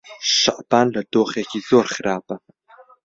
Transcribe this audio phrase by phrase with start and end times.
[0.37, 2.35] شەعبان لە دۆخێکی زۆر خراپە.